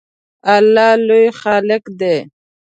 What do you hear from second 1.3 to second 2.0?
خالق